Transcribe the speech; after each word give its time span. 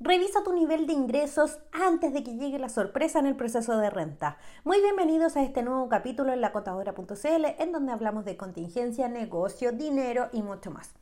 Revisa 0.00 0.42
tu 0.42 0.52
nivel 0.52 0.88
de 0.88 0.92
ingresos 0.92 1.60
antes 1.70 2.12
de 2.12 2.24
que 2.24 2.34
llegue 2.34 2.58
la 2.58 2.68
sorpresa 2.68 3.20
en 3.20 3.26
el 3.26 3.36
proceso 3.36 3.78
de 3.78 3.90
renta. 3.90 4.38
Muy 4.64 4.80
bienvenidos 4.80 5.36
a 5.36 5.42
este 5.42 5.62
nuevo 5.62 5.88
capítulo 5.88 6.32
en 6.32 6.40
lacotadora.cl 6.40 7.44
en 7.58 7.72
donde 7.72 7.92
hablamos 7.92 8.24
de 8.24 8.36
contingencia, 8.36 9.08
negocio, 9.08 9.70
dinero 9.70 10.30
y 10.32 10.42
mucho 10.42 10.72
más. 10.72 10.94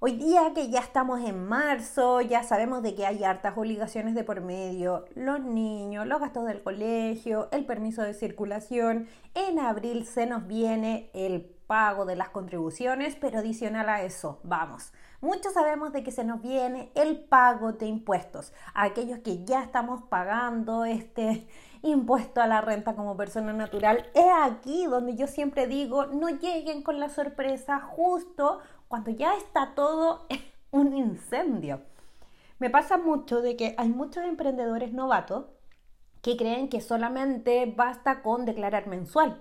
Hoy 0.00 0.16
día 0.16 0.52
que 0.52 0.68
ya 0.68 0.80
estamos 0.80 1.20
en 1.20 1.46
marzo, 1.46 2.22
ya 2.22 2.42
sabemos 2.42 2.82
de 2.82 2.96
que 2.96 3.06
hay 3.06 3.22
hartas 3.22 3.56
obligaciones 3.56 4.16
de 4.16 4.24
por 4.24 4.40
medio, 4.40 5.04
los 5.14 5.40
niños, 5.40 6.06
los 6.08 6.20
gastos 6.20 6.46
del 6.46 6.62
colegio, 6.62 7.48
el 7.52 7.66
permiso 7.66 8.02
de 8.02 8.14
circulación. 8.14 9.06
En 9.34 9.60
abril 9.60 10.06
se 10.06 10.26
nos 10.26 10.48
viene 10.48 11.08
el 11.12 11.54
pago 11.70 12.04
de 12.04 12.16
las 12.16 12.30
contribuciones, 12.30 13.14
pero 13.14 13.38
adicional 13.38 13.88
a 13.88 14.02
eso, 14.02 14.40
vamos, 14.42 14.92
muchos 15.20 15.52
sabemos 15.52 15.92
de 15.92 16.02
que 16.02 16.10
se 16.10 16.24
nos 16.24 16.42
viene 16.42 16.90
el 16.96 17.20
pago 17.20 17.74
de 17.74 17.86
impuestos, 17.86 18.52
aquellos 18.74 19.20
que 19.20 19.44
ya 19.44 19.62
estamos 19.62 20.02
pagando 20.02 20.84
este 20.84 21.46
impuesto 21.82 22.42
a 22.42 22.48
la 22.48 22.60
renta 22.60 22.96
como 22.96 23.16
persona 23.16 23.52
natural. 23.52 24.10
Es 24.14 24.26
aquí 24.42 24.86
donde 24.86 25.14
yo 25.14 25.28
siempre 25.28 25.68
digo, 25.68 26.06
no 26.06 26.28
lleguen 26.28 26.82
con 26.82 26.98
la 26.98 27.08
sorpresa 27.08 27.78
justo 27.78 28.58
cuando 28.88 29.12
ya 29.12 29.36
está 29.36 29.76
todo 29.76 30.26
un 30.72 30.96
incendio. 30.96 31.82
Me 32.58 32.68
pasa 32.68 32.98
mucho 32.98 33.42
de 33.42 33.54
que 33.54 33.76
hay 33.78 33.90
muchos 33.90 34.24
emprendedores 34.24 34.92
novatos 34.92 35.46
que 36.20 36.36
creen 36.36 36.68
que 36.68 36.80
solamente 36.80 37.72
basta 37.76 38.22
con 38.22 38.44
declarar 38.44 38.88
mensual 38.88 39.40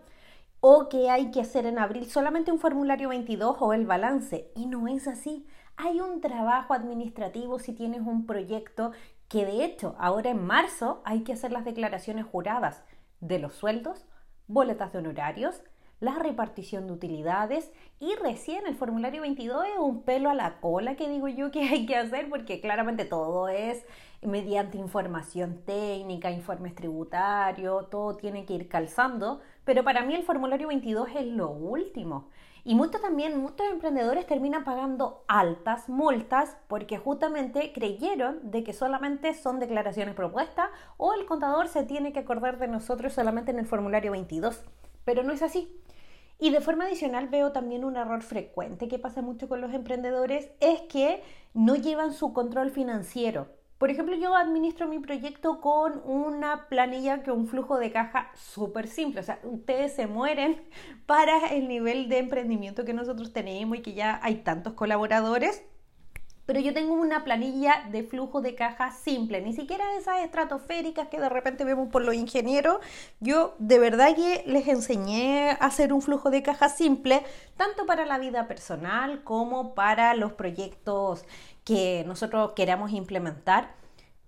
o 0.62 0.90
que 0.90 1.10
hay 1.10 1.32
que 1.32 1.42
hacer 1.42 1.66
en 1.66 1.80
abril 1.80 2.06
solamente 2.10 2.52
un 2.52 2.60
formulario 2.60 3.10
22 3.10 3.58
o 3.60 3.74
el 3.74 3.86
balance. 3.86 4.52
Y 4.56 4.66
no 4.66 4.88
es 4.88 5.08
así. 5.08 5.46
Hay 5.78 6.02
un 6.02 6.22
trabajo 6.22 6.74
administrativo 6.74 7.60
si 7.60 7.74
tienes 7.74 8.02
un 8.02 8.26
proyecto 8.26 8.92
que 9.30 9.46
de 9.46 9.64
hecho 9.64 9.96
ahora 10.00 10.32
en 10.32 10.46
marzo 10.46 11.02
hay 11.06 11.24
que 11.24 11.34
hacer 11.34 11.52
las 11.52 11.64
declaraciones 11.64 12.26
juradas 12.26 12.84
de 13.22 13.40
los 13.40 13.54
sueldos, 13.54 14.06
boletas 14.48 14.92
de 14.92 15.00
honorarios, 15.00 15.62
la 16.00 16.16
repartición 16.16 16.88
de 16.88 16.94
utilidades 16.94 17.72
y 18.00 18.16
recién 18.16 18.66
el 18.66 18.76
formulario 18.76 19.22
22 19.22 19.66
es 19.66 19.80
un 19.80 20.04
pelo 20.04 20.30
a 20.30 20.34
la 20.34 20.60
cola 20.62 20.96
que 20.96 21.10
digo 21.10 21.28
yo 21.28 21.52
que 21.52 21.62
hay 21.62 21.86
que 21.86 21.98
hacer 21.98 22.30
porque 22.30 22.62
claramente 22.62 23.06
todo 23.06 23.50
es 23.50 23.86
mediante 24.22 24.78
información 24.78 25.62
técnica, 25.66 26.32
informes 26.32 26.76
tributarios, 26.76 27.90
todo 27.90 28.16
tiene 28.16 28.46
que 28.46 28.54
ir 28.54 28.68
calzando, 28.68 29.42
pero 29.70 29.84
para 29.84 30.02
mí 30.02 30.16
el 30.16 30.24
formulario 30.24 30.70
22 30.70 31.10
es 31.16 31.28
lo 31.28 31.52
último. 31.52 32.28
Y 32.64 32.74
muchos 32.74 33.04
también, 33.04 33.40
muchos 33.40 33.68
emprendedores 33.70 34.26
terminan 34.26 34.64
pagando 34.64 35.24
altas 35.28 35.90
multas 35.90 36.58
porque 36.68 36.98
justamente 36.98 37.72
creyeron 37.72 38.50
de 38.50 38.64
que 38.64 38.74
solamente 38.74 39.36
son 39.36 39.60
declaraciones 39.60 40.16
propuestas 40.16 40.72
o 40.98 41.14
el 41.14 41.28
contador 41.28 41.68
se 41.68 41.84
tiene 41.84 42.12
que 42.12 42.18
acordar 42.18 42.58
de 42.58 42.68
nosotros 42.68 43.14
solamente 43.14 43.52
en 43.52 43.60
el 43.60 43.68
formulario 43.68 44.14
22. 44.14 44.64
Pero 45.06 45.22
no 45.22 45.34
es 45.34 45.44
así. 45.44 45.72
Y 46.40 46.50
de 46.50 46.62
forma 46.62 46.86
adicional 46.86 47.28
veo 47.28 47.52
también 47.52 47.86
un 47.86 47.96
error 47.96 48.24
frecuente 48.24 48.88
que 48.88 48.98
pasa 48.98 49.22
mucho 49.22 49.48
con 49.48 49.62
los 49.62 49.72
emprendedores, 49.72 50.50
es 50.62 50.82
que 50.90 51.22
no 51.54 51.76
llevan 51.76 52.14
su 52.14 52.34
control 52.34 52.72
financiero. 52.72 53.59
Por 53.80 53.90
ejemplo, 53.90 54.14
yo 54.18 54.36
administro 54.36 54.90
mi 54.90 55.00
proyecto 55.00 55.62
con 55.62 56.02
una 56.04 56.68
planilla 56.68 57.24
que 57.24 57.32
un 57.32 57.48
flujo 57.48 57.80
de 57.80 57.94
caja 57.94 58.30
súper 58.36 58.88
simple. 58.88 59.22
O 59.22 59.24
sea, 59.24 59.40
ustedes 59.44 59.96
se 59.96 60.06
mueren 60.06 60.62
para 61.06 61.48
el 61.48 61.70
nivel 61.70 62.10
de 62.10 62.18
emprendimiento 62.18 62.84
que 62.84 62.94
nosotros 62.94 63.32
tenemos 63.32 63.78
y 63.78 63.82
que 63.82 63.94
ya 63.94 64.20
hay 64.22 64.44
tantos 64.44 64.74
colaboradores 64.74 65.64
pero 66.50 66.62
yo 66.62 66.74
tengo 66.74 66.96
una 66.96 67.24
planilla 67.24 67.86
de 67.92 68.02
flujo 68.02 68.42
de 68.42 68.56
caja 68.56 68.90
simple, 68.90 69.40
ni 69.40 69.54
siquiera 69.54 69.84
esas 70.00 70.24
estratosféricas 70.24 71.08
que 71.08 71.20
de 71.20 71.30
repente 71.30 71.64
vemos 71.64 71.90
por 71.90 72.02
los 72.02 72.16
ingenieros. 72.16 72.80
Yo 73.20 73.54
de 73.60 73.78
verdad 73.78 74.16
que 74.16 74.44
les 74.48 74.68
enseñé 74.68 75.52
a 75.52 75.66
hacer 75.68 75.94
un 75.94 76.02
flujo 76.02 76.32
de 76.32 76.42
caja 76.42 76.68
simple, 76.68 77.24
tanto 77.56 77.86
para 77.86 78.08
la 78.08 78.18
vida 78.18 78.48
personal 78.48 79.24
como 79.24 79.76
para 79.76 80.16
los 80.16 80.34
proyectos 80.34 81.24
que 81.64 82.04
nosotros 82.08 82.54
queramos 82.56 82.94
implementar. 82.94 83.79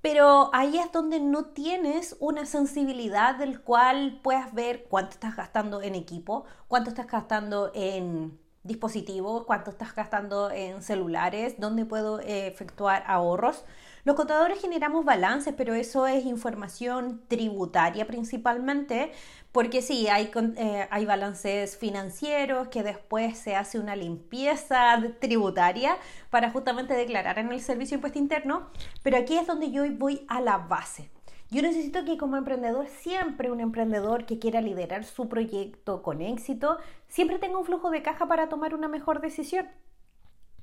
Pero 0.01 0.49
ahí 0.53 0.77
es 0.79 0.91
donde 0.91 1.19
no 1.19 1.45
tienes 1.45 2.15
una 2.19 2.45
sensibilidad 2.45 3.35
del 3.35 3.61
cual 3.61 4.19
puedas 4.23 4.53
ver 4.53 4.85
cuánto 4.89 5.11
estás 5.11 5.35
gastando 5.35 5.81
en 5.81 5.93
equipo, 5.93 6.45
cuánto 6.67 6.89
estás 6.89 7.07
gastando 7.07 7.71
en 7.75 8.40
dispositivos, 8.63 9.45
cuánto 9.45 9.71
estás 9.71 9.95
gastando 9.95 10.51
en 10.51 10.83
celulares, 10.83 11.55
dónde 11.57 11.85
puedo 11.85 12.19
eh, 12.19 12.47
efectuar 12.47 13.03
ahorros. 13.07 13.63
Los 14.03 14.15
contadores 14.15 14.59
generamos 14.59 15.05
balances, 15.05 15.53
pero 15.55 15.73
eso 15.75 16.07
es 16.07 16.25
información 16.25 17.21
tributaria 17.27 18.07
principalmente, 18.07 19.11
porque 19.51 19.81
sí, 19.81 20.07
hay, 20.07 20.31
eh, 20.57 20.87
hay 20.89 21.05
balances 21.05 21.77
financieros 21.77 22.67
que 22.69 22.81
después 22.81 23.37
se 23.37 23.55
hace 23.55 23.79
una 23.79 23.95
limpieza 23.95 25.01
tributaria 25.19 25.97
para 26.29 26.49
justamente 26.49 26.93
declarar 26.95 27.37
en 27.37 27.51
el 27.51 27.61
servicio 27.61 27.95
impuesto 27.95 28.17
interno, 28.17 28.69
pero 29.03 29.17
aquí 29.17 29.37
es 29.37 29.45
donde 29.45 29.71
yo 29.71 29.83
voy 29.91 30.25
a 30.27 30.41
la 30.41 30.57
base. 30.57 31.11
Yo 31.51 31.61
necesito 31.61 32.05
que 32.05 32.17
como 32.17 32.37
emprendedor, 32.37 32.87
siempre 32.87 33.51
un 33.51 33.59
emprendedor 33.59 34.25
que 34.25 34.39
quiera 34.39 34.61
liderar 34.61 35.03
su 35.03 35.27
proyecto 35.27 36.01
con 36.01 36.21
éxito, 36.21 36.77
siempre 37.09 37.39
tenga 37.39 37.57
un 37.57 37.65
flujo 37.65 37.91
de 37.91 38.01
caja 38.01 38.25
para 38.25 38.47
tomar 38.47 38.73
una 38.73 38.87
mejor 38.87 39.19
decisión. 39.19 39.67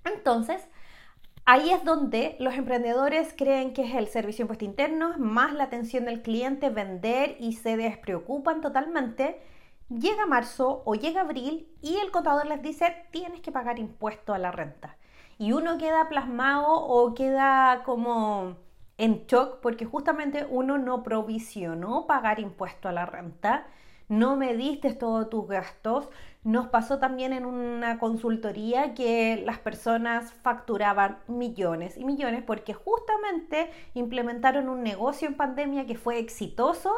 Entonces, 0.06 0.66
ahí 1.44 1.70
es 1.72 1.84
donde 1.84 2.36
los 2.40 2.54
emprendedores 2.54 3.34
creen 3.36 3.74
que 3.74 3.82
es 3.82 3.94
el 3.96 4.06
servicio 4.06 4.38
de 4.38 4.44
impuesto 4.44 4.64
interno, 4.64 5.18
más 5.18 5.52
la 5.52 5.64
atención 5.64 6.06
del 6.06 6.22
cliente, 6.22 6.70
vender 6.70 7.36
y 7.38 7.52
se 7.52 7.76
despreocupan 7.76 8.62
totalmente. 8.62 9.42
Llega 9.90 10.24
marzo 10.24 10.82
o 10.86 10.94
llega 10.94 11.20
abril 11.20 11.68
y 11.82 11.98
el 11.98 12.10
contador 12.10 12.46
les 12.46 12.62
dice 12.62 12.96
tienes 13.10 13.42
que 13.42 13.52
pagar 13.52 13.78
impuesto 13.78 14.32
a 14.32 14.38
la 14.38 14.52
renta. 14.52 14.96
Y 15.36 15.52
uno 15.52 15.76
queda 15.76 16.08
plasmado 16.08 16.72
o 16.72 17.14
queda 17.14 17.82
como 17.84 18.56
en 18.98 19.26
shock 19.26 19.60
porque 19.60 19.84
justamente 19.86 20.46
uno 20.50 20.76
no 20.76 21.02
provisionó 21.02 22.06
pagar 22.06 22.40
impuesto 22.40 22.88
a 22.88 22.92
la 22.92 23.06
renta, 23.06 23.66
no 24.08 24.36
mediste 24.36 24.94
todos 24.94 25.28
tus 25.30 25.46
gastos. 25.46 26.08
Nos 26.42 26.68
pasó 26.68 26.98
también 26.98 27.32
en 27.32 27.44
una 27.44 27.98
consultoría 27.98 28.94
que 28.94 29.42
las 29.44 29.58
personas 29.58 30.32
facturaban 30.32 31.18
millones 31.28 31.96
y 31.96 32.04
millones 32.04 32.42
porque 32.42 32.74
justamente 32.74 33.70
implementaron 33.94 34.68
un 34.68 34.82
negocio 34.82 35.28
en 35.28 35.36
pandemia 35.36 35.86
que 35.86 35.96
fue 35.96 36.18
exitoso, 36.18 36.92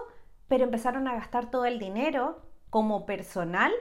pero 0.48 0.64
empezaron 0.64 1.08
a 1.08 1.14
gastar 1.14 1.50
todo 1.50 1.64
el 1.64 1.78
dinero 1.78 2.42
como 2.70 3.06
personal 3.06 3.72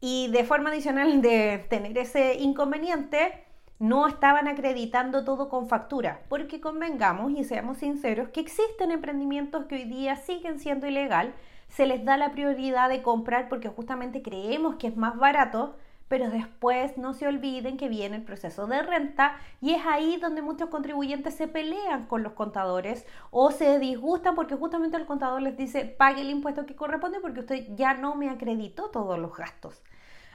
y 0.00 0.28
de 0.30 0.44
forma 0.44 0.70
adicional 0.70 1.20
de 1.22 1.64
tener 1.68 1.96
ese 1.98 2.34
inconveniente, 2.34 3.44
no 3.82 4.06
estaban 4.06 4.46
acreditando 4.46 5.24
todo 5.24 5.48
con 5.48 5.66
factura, 5.66 6.20
porque 6.28 6.60
convengamos 6.60 7.32
y 7.32 7.42
seamos 7.42 7.78
sinceros 7.78 8.28
que 8.28 8.38
existen 8.38 8.92
emprendimientos 8.92 9.64
que 9.64 9.74
hoy 9.74 9.84
día 9.86 10.14
siguen 10.14 10.60
siendo 10.60 10.86
ilegal, 10.86 11.34
se 11.66 11.86
les 11.86 12.04
da 12.04 12.16
la 12.16 12.30
prioridad 12.30 12.88
de 12.88 13.02
comprar 13.02 13.48
porque 13.48 13.68
justamente 13.68 14.22
creemos 14.22 14.76
que 14.76 14.86
es 14.86 14.96
más 14.96 15.16
barato, 15.16 15.74
pero 16.06 16.30
después 16.30 16.96
no 16.96 17.12
se 17.12 17.26
olviden 17.26 17.76
que 17.76 17.88
viene 17.88 18.18
el 18.18 18.22
proceso 18.22 18.68
de 18.68 18.84
renta 18.84 19.34
y 19.60 19.72
es 19.72 19.84
ahí 19.84 20.16
donde 20.16 20.42
muchos 20.42 20.68
contribuyentes 20.68 21.34
se 21.34 21.48
pelean 21.48 22.06
con 22.06 22.22
los 22.22 22.34
contadores 22.34 23.04
o 23.32 23.50
se 23.50 23.80
disgustan 23.80 24.36
porque 24.36 24.54
justamente 24.54 24.96
el 24.96 25.06
contador 25.06 25.42
les 25.42 25.56
dice 25.56 25.86
pague 25.86 26.20
el 26.20 26.30
impuesto 26.30 26.66
que 26.66 26.76
corresponde 26.76 27.18
porque 27.18 27.40
usted 27.40 27.66
ya 27.74 27.94
no 27.94 28.14
me 28.14 28.30
acreditó 28.30 28.90
todos 28.90 29.18
los 29.18 29.36
gastos. 29.36 29.82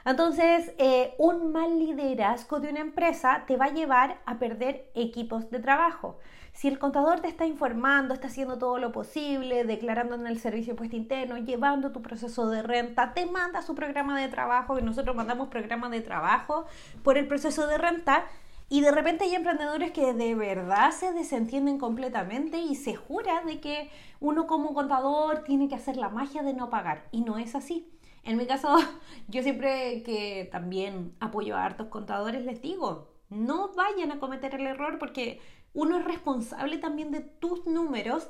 Entonces, 0.08 0.72
eh, 0.78 1.14
un 1.18 1.52
mal 1.52 1.78
liderazgo 1.78 2.60
de 2.60 2.70
una 2.70 2.80
empresa 2.80 3.44
te 3.46 3.58
va 3.58 3.66
a 3.66 3.74
llevar 3.74 4.22
a 4.24 4.38
perder 4.38 4.90
equipos 4.94 5.50
de 5.50 5.58
trabajo. 5.58 6.18
Si 6.54 6.66
el 6.66 6.78
contador 6.78 7.20
te 7.20 7.28
está 7.28 7.44
informando, 7.44 8.14
está 8.14 8.28
haciendo 8.28 8.56
todo 8.56 8.78
lo 8.78 8.90
posible, 8.90 9.64
declarando 9.64 10.14
en 10.14 10.26
el 10.26 10.38
servicio 10.38 10.68
de 10.68 10.76
impuesto 10.76 10.96
interno, 10.96 11.36
llevando 11.36 11.92
tu 11.92 12.00
proceso 12.00 12.48
de 12.48 12.62
renta, 12.62 13.12
te 13.12 13.26
manda 13.26 13.60
su 13.60 13.74
programa 13.74 14.18
de 14.18 14.28
trabajo, 14.28 14.78
y 14.78 14.82
nosotros 14.82 15.14
mandamos 15.14 15.48
programa 15.48 15.90
de 15.90 16.00
trabajo 16.00 16.64
por 17.02 17.18
el 17.18 17.28
proceso 17.28 17.66
de 17.66 17.76
renta, 17.76 18.24
y 18.70 18.80
de 18.80 18.92
repente 18.92 19.24
hay 19.24 19.34
emprendedores 19.34 19.90
que 19.92 20.14
de 20.14 20.34
verdad 20.34 20.90
se 20.90 21.12
desentienden 21.12 21.76
completamente 21.76 22.56
y 22.56 22.76
se 22.76 22.96
jura 22.96 23.42
de 23.44 23.60
que 23.60 23.90
uno 24.20 24.46
como 24.46 24.72
contador 24.72 25.44
tiene 25.44 25.68
que 25.68 25.74
hacer 25.74 25.98
la 25.98 26.08
magia 26.08 26.42
de 26.42 26.54
no 26.54 26.70
pagar. 26.70 27.04
Y 27.10 27.20
no 27.20 27.36
es 27.36 27.54
así. 27.54 27.97
En 28.28 28.36
mi 28.36 28.46
caso, 28.46 28.76
yo 29.28 29.42
siempre 29.42 30.02
que 30.02 30.46
también 30.52 31.16
apoyo 31.18 31.56
a 31.56 31.64
hartos 31.64 31.86
contadores 31.88 32.44
les 32.44 32.60
digo, 32.60 33.08
no 33.30 33.72
vayan 33.72 34.12
a 34.12 34.20
cometer 34.20 34.54
el 34.54 34.66
error 34.66 34.98
porque 34.98 35.40
uno 35.72 35.96
es 35.98 36.04
responsable 36.04 36.76
también 36.76 37.10
de 37.10 37.20
tus 37.20 37.64
números, 37.64 38.28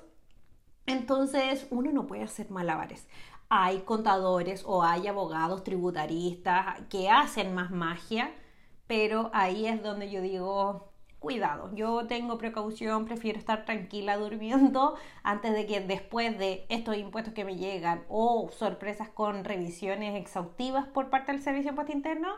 entonces 0.86 1.66
uno 1.70 1.90
no 1.90 2.06
puede 2.06 2.22
hacer 2.22 2.48
malabares. 2.48 3.08
Hay 3.48 3.80
contadores 3.80 4.62
o 4.64 4.84
hay 4.84 5.08
abogados 5.08 5.64
tributaristas 5.64 6.80
que 6.88 7.10
hacen 7.10 7.52
más 7.52 7.72
magia, 7.72 8.32
pero 8.86 9.30
ahí 9.34 9.66
es 9.66 9.82
donde 9.82 10.12
yo 10.12 10.20
digo, 10.20 10.87
cuidado, 11.18 11.70
yo 11.74 12.06
tengo 12.06 12.38
precaución, 12.38 13.04
prefiero 13.04 13.38
estar 13.38 13.64
tranquila 13.64 14.16
durmiendo 14.16 14.94
antes 15.22 15.52
de 15.52 15.66
que 15.66 15.80
después 15.80 16.38
de 16.38 16.66
estos 16.68 16.96
impuestos 16.96 17.34
que 17.34 17.44
me 17.44 17.56
llegan 17.56 18.04
o 18.08 18.50
sorpresas 18.52 19.08
con 19.08 19.44
revisiones 19.44 20.14
exhaustivas 20.16 20.86
por 20.86 21.10
parte 21.10 21.32
del 21.32 21.42
Servicio 21.42 21.64
de 21.64 21.70
Impuesto 21.70 21.92
Interno 21.92 22.28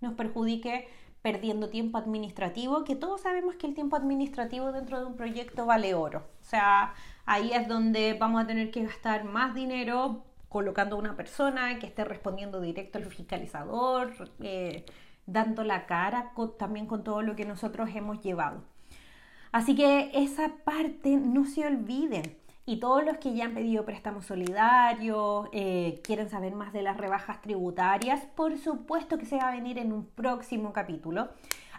nos 0.00 0.14
perjudique 0.14 0.88
perdiendo 1.22 1.70
tiempo 1.70 1.96
administrativo, 1.96 2.84
que 2.84 2.96
todos 2.96 3.22
sabemos 3.22 3.54
que 3.54 3.66
el 3.66 3.74
tiempo 3.74 3.96
administrativo 3.96 4.72
dentro 4.72 5.00
de 5.00 5.06
un 5.06 5.16
proyecto 5.16 5.64
vale 5.64 5.94
oro. 5.94 6.18
O 6.18 6.44
sea, 6.44 6.92
ahí 7.24 7.50
es 7.52 7.66
donde 7.66 8.12
vamos 8.12 8.42
a 8.42 8.46
tener 8.46 8.70
que 8.70 8.82
gastar 8.82 9.24
más 9.24 9.54
dinero 9.54 10.22
colocando 10.50 10.96
a 10.96 10.98
una 10.98 11.16
persona 11.16 11.78
que 11.78 11.86
esté 11.86 12.04
respondiendo 12.04 12.60
directo 12.60 12.98
al 12.98 13.06
fiscalizador, 13.06 14.12
eh, 14.40 14.84
dando 15.26 15.64
la 15.64 15.86
cara 15.86 16.32
también 16.58 16.86
con 16.86 17.04
todo 17.04 17.22
lo 17.22 17.36
que 17.36 17.44
nosotros 17.44 17.90
hemos 17.94 18.20
llevado. 18.22 18.62
Así 19.52 19.74
que 19.74 20.10
esa 20.14 20.48
parte 20.64 21.16
no 21.16 21.44
se 21.44 21.66
olviden. 21.66 22.36
Y 22.66 22.80
todos 22.80 23.04
los 23.04 23.18
que 23.18 23.34
ya 23.34 23.44
han 23.44 23.54
pedido 23.54 23.84
préstamos 23.84 24.24
solidarios, 24.24 25.48
eh, 25.52 26.00
quieren 26.02 26.30
saber 26.30 26.54
más 26.54 26.72
de 26.72 26.82
las 26.82 26.96
rebajas 26.96 27.42
tributarias, 27.42 28.24
por 28.34 28.56
supuesto 28.58 29.18
que 29.18 29.26
se 29.26 29.36
va 29.36 29.48
a 29.48 29.52
venir 29.52 29.78
en 29.78 29.92
un 29.92 30.06
próximo 30.06 30.72
capítulo. 30.72 31.28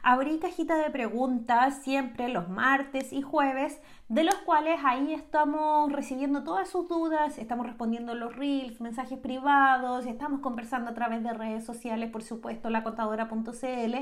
Abrí 0.07 0.38
cajita 0.38 0.78
de 0.78 0.92
preguntas 0.92 1.81
siempre 1.81 2.30
los 2.30 2.48
martes 2.48 3.12
y 3.12 3.24
jueves, 3.24 3.81
de 4.07 4.24
los 4.24 4.36
cuales 4.36 4.80
ahí 4.86 5.12
estamos 5.12 5.92
recibiendo 5.92 6.44
todas 6.44 6.69
sus 6.69 6.88
dudas, 6.88 7.40
estamos 7.40 7.66
respondiendo 7.66 8.13
los 8.13 8.36
reels, 8.36 8.80
mensajes 8.80 9.18
privados, 9.18 10.06
estamos 10.06 10.42
conversando 10.42 10.92
a 10.92 10.94
través 10.94 11.24
de 11.24 11.34
redes 11.34 11.66
sociales, 11.66 12.12
por 12.12 12.22
supuesto, 12.22 12.69
la 12.69 12.84
contadora.cl, 12.84 13.96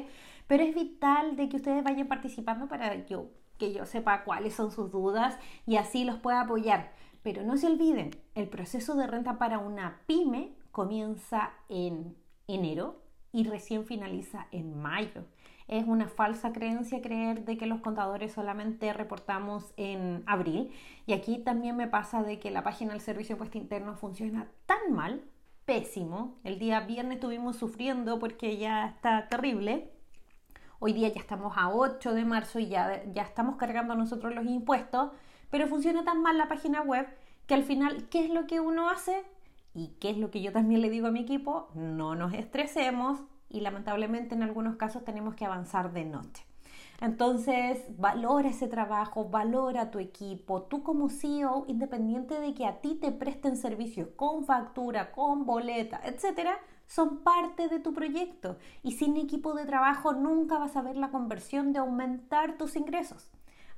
pero 0.45 0.63
es 0.63 0.75
vital 0.75 1.37
de 1.37 1.47
que 1.47 1.55
ustedes 1.55 1.85
vayan 1.85 2.09
participando 2.09 2.67
para 2.67 3.05
yo, 3.05 3.29
que 3.57 3.71
yo 3.71 3.85
sepa 3.85 4.25
cuáles 4.25 4.53
son 4.55 4.73
sus 4.73 4.91
dudas 4.91 5.39
y 5.65 5.77
así 5.77 6.03
los 6.03 6.17
pueda 6.17 6.41
apoyar. 6.41 6.91
Pero 7.21 7.43
no 7.43 7.55
se 7.55 7.67
olviden, 7.67 8.11
el 8.35 8.49
proceso 8.49 8.95
de 8.95 9.07
renta 9.07 9.37
para 9.37 9.59
una 9.59 10.01
pyme 10.05 10.53
comienza 10.73 11.53
en 11.69 12.17
enero 12.49 12.99
y 13.31 13.45
recién 13.45 13.85
finaliza 13.85 14.47
en 14.51 14.77
mayo. 14.81 15.23
Es 15.73 15.87
una 15.87 16.07
falsa 16.07 16.53
creencia 16.53 17.01
creer 17.01 17.45
de 17.45 17.57
que 17.57 17.65
los 17.65 17.81
contadores 17.81 18.31
solamente 18.31 18.93
reportamos 18.93 19.73
en 19.75 20.21
abril. 20.27 20.71
Y 21.07 21.13
aquí 21.13 21.39
también 21.39 21.75
me 21.75 21.87
pasa 21.87 22.21
de 22.21 22.37
que 22.37 22.51
la 22.51 22.61
página 22.61 22.91
del 22.91 23.01
Servicio 23.01 23.29
de 23.29 23.37
Impuesto 23.37 23.57
Interno 23.57 23.95
funciona 23.95 24.47
tan 24.67 24.93
mal, 24.93 25.23
pésimo. 25.65 26.35
El 26.43 26.59
día 26.59 26.81
viernes 26.81 27.15
estuvimos 27.15 27.55
sufriendo 27.55 28.19
porque 28.19 28.57
ya 28.57 28.85
está 28.85 29.27
terrible. 29.29 29.89
Hoy 30.77 30.93
día 30.93 31.07
ya 31.07 31.19
estamos 31.19 31.57
a 31.57 31.71
8 31.71 32.13
de 32.13 32.23
marzo 32.23 32.59
y 32.59 32.67
ya, 32.67 33.01
ya 33.11 33.23
estamos 33.23 33.55
cargando 33.55 33.95
nosotros 33.95 34.35
los 34.35 34.45
impuestos. 34.45 35.09
Pero 35.49 35.65
funciona 35.65 36.03
tan 36.03 36.21
mal 36.21 36.37
la 36.37 36.47
página 36.47 36.83
web 36.83 37.07
que 37.47 37.55
al 37.55 37.63
final, 37.63 38.09
¿qué 38.09 38.25
es 38.25 38.29
lo 38.29 38.45
que 38.45 38.59
uno 38.59 38.91
hace? 38.91 39.23
Y 39.73 39.87
qué 39.99 40.11
es 40.11 40.19
lo 40.19 40.29
que 40.29 40.43
yo 40.43 40.51
también 40.51 40.81
le 40.81 40.91
digo 40.91 41.07
a 41.07 41.11
mi 41.11 41.21
equipo, 41.21 41.69
no 41.73 42.13
nos 42.13 42.31
estresemos, 42.35 43.23
y 43.53 43.61
lamentablemente 43.61 44.35
en 44.35 44.43
algunos 44.43 44.75
casos 44.75 45.05
tenemos 45.05 45.35
que 45.35 45.45
avanzar 45.45 45.93
de 45.93 46.03
noche. 46.03 46.45
Entonces, 46.99 47.83
valora 47.97 48.49
ese 48.49 48.67
trabajo, 48.67 49.29
valora 49.29 49.91
tu 49.91 49.99
equipo. 49.99 50.63
Tú 50.63 50.83
como 50.83 51.09
CEO, 51.09 51.65
independiente 51.67 52.39
de 52.39 52.53
que 52.53 52.65
a 52.65 52.81
ti 52.81 52.95
te 52.95 53.11
presten 53.11 53.57
servicios 53.57 54.09
con 54.15 54.45
factura, 54.45 55.11
con 55.11 55.45
boleta, 55.45 56.01
etcétera, 56.03 56.57
son 56.87 57.19
parte 57.19 57.67
de 57.67 57.79
tu 57.79 57.93
proyecto. 57.93 58.57
Y 58.83 58.93
sin 58.93 59.17
equipo 59.17 59.53
de 59.53 59.65
trabajo 59.65 60.13
nunca 60.13 60.57
vas 60.57 60.75
a 60.75 60.81
ver 60.81 60.97
la 60.97 61.11
conversión 61.11 61.73
de 61.73 61.79
aumentar 61.79 62.57
tus 62.57 62.75
ingresos. 62.75 63.29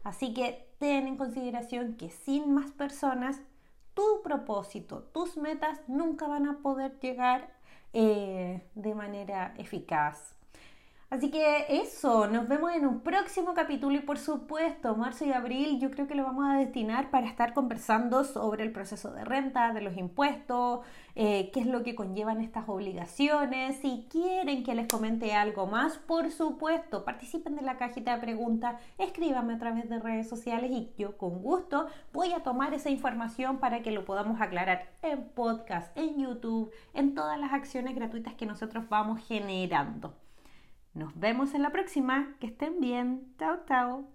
Así 0.04 0.33
que 0.33 0.69
ten 0.77 1.07
en 1.07 1.18
consideración 1.18 1.95
que 1.95 2.10
sin 2.12 2.54
más 2.54 2.72
personas, 2.72 3.42
tu 3.95 4.22
propósito, 4.24 5.04
tus 5.13 5.36
metas 5.36 5.81
nunca 5.88 6.27
van 6.27 6.48
a 6.48 6.60
poder 6.60 7.00
llegar 7.00 7.56
eh, 7.95 8.62
de 8.75 8.94
manera 8.94 9.53
eficaz. 9.57 10.34
Así 11.15 11.31
que 11.31 11.65
eso, 11.69 12.27
nos 12.27 12.45
vemos 12.50 12.73
en 12.73 12.85
un 12.85 13.00
próximo 13.00 13.53
capítulo 13.53 13.95
y 13.95 14.01
por 14.01 14.17
supuesto, 14.17 14.97
marzo 14.97 15.23
y 15.23 15.31
abril 15.31 15.79
yo 15.79 15.89
creo 15.89 16.07
que 16.07 16.13
lo 16.13 16.25
vamos 16.25 16.44
a 16.45 16.57
destinar 16.57 17.09
para 17.09 17.25
estar 17.25 17.53
conversando 17.53 18.25
sobre 18.25 18.65
el 18.65 18.73
proceso 18.73 19.13
de 19.13 19.23
renta, 19.23 19.71
de 19.71 19.79
los 19.79 19.95
impuestos, 19.95 20.81
eh, 21.15 21.51
qué 21.53 21.62
es 21.62 21.67
lo 21.67 21.83
que 21.83 21.95
conllevan 21.95 22.41
estas 22.41 22.67
obligaciones. 22.67 23.77
Si 23.77 24.07
quieren 24.12 24.65
que 24.65 24.75
les 24.75 24.89
comente 24.89 25.33
algo 25.33 25.67
más, 25.67 25.97
por 26.00 26.31
supuesto, 26.31 27.06
participen 27.06 27.56
de 27.56 27.62
la 27.62 27.77
cajita 27.77 28.13
de 28.15 28.21
preguntas, 28.21 28.75
escríbanme 28.97 29.53
a 29.53 29.59
través 29.59 29.88
de 29.88 30.00
redes 30.00 30.27
sociales 30.27 30.69
y 30.69 30.91
yo 30.97 31.17
con 31.17 31.41
gusto 31.41 31.88
voy 32.12 32.33
a 32.33 32.44
tomar 32.44 32.73
esa 32.73 32.89
información 32.89 33.59
para 33.59 33.81
que 33.81 33.91
lo 33.91 34.03
podamos 34.03 34.41
aclarar 34.41 34.89
en 35.01 35.23
podcast, 35.29 35.97
en 35.97 36.19
YouTube, 36.19 36.73
en 36.94 37.15
todas 37.15 37.39
las 37.39 37.53
acciones 37.53 37.95
gratuitas 37.95 38.33
que 38.33 38.45
nosotros 38.45 38.89
vamos 38.89 39.25
generando. 39.25 40.13
Nos 40.95 41.18
vemos 41.19 41.53
en 41.53 41.62
la 41.62 41.71
próxima. 41.71 42.36
Que 42.39 42.47
estén 42.47 42.80
bien. 42.80 43.36
Chao, 43.38 43.59
chao. 43.68 44.14